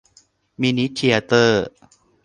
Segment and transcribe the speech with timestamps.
[0.61, 1.67] มินิเธียเตอร์